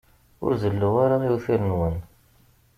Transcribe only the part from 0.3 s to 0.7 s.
Ur